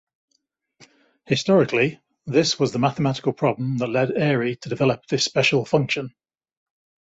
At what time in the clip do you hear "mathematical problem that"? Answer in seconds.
2.79-3.85